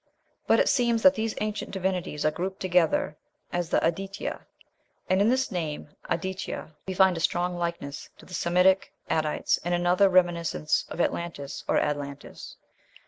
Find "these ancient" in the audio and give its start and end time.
1.13-1.69